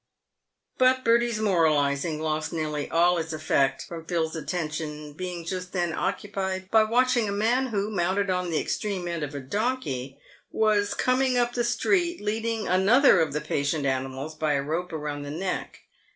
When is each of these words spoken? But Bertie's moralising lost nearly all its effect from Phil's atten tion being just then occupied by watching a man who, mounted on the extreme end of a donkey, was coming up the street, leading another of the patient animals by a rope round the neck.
But 0.79 1.03
Bertie's 1.05 1.39
moralising 1.39 2.19
lost 2.19 2.51
nearly 2.51 2.89
all 2.89 3.19
its 3.19 3.33
effect 3.33 3.83
from 3.85 4.03
Phil's 4.03 4.35
atten 4.35 4.71
tion 4.71 5.13
being 5.13 5.45
just 5.45 5.73
then 5.73 5.93
occupied 5.93 6.71
by 6.71 6.85
watching 6.85 7.29
a 7.29 7.31
man 7.31 7.67
who, 7.67 7.91
mounted 7.91 8.31
on 8.31 8.49
the 8.49 8.59
extreme 8.59 9.07
end 9.07 9.21
of 9.21 9.35
a 9.35 9.39
donkey, 9.39 10.19
was 10.49 10.95
coming 10.95 11.37
up 11.37 11.53
the 11.53 11.63
street, 11.63 12.19
leading 12.19 12.67
another 12.67 13.19
of 13.19 13.31
the 13.31 13.41
patient 13.41 13.85
animals 13.85 14.33
by 14.33 14.53
a 14.53 14.63
rope 14.63 14.91
round 14.91 15.23
the 15.23 15.29
neck. 15.29 15.81